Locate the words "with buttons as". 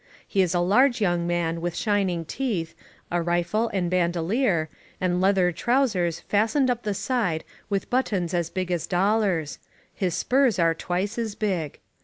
7.69-8.49